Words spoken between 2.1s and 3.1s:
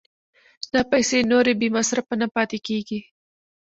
نه پاتې کېږي